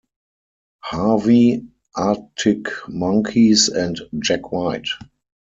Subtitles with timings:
[0.81, 4.87] Harvey, Arctic Monkeys, and Jack White.